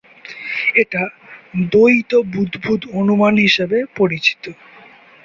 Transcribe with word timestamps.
এটা 0.75 1.01
দ্বৈত 1.71 2.11
বুদবুদ 2.31 2.81
অনুমান 2.99 3.33
হিসেবে 3.37 3.77
পরিচিত। 3.95 4.43